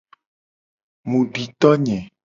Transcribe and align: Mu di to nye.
Mu 1.09 1.19
di 1.33 1.43
to 1.59 1.71
nye. 1.85 1.97